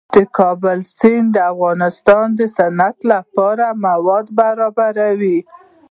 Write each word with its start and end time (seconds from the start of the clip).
د 0.15 0.17
کابل 0.37 0.79
سیند 0.99 1.27
د 1.33 1.37
افغانستان 1.51 2.27
د 2.39 2.41
صنعت 2.57 2.97
لپاره 3.13 3.65
مواد 3.85 4.25
برابروي. 4.39 5.39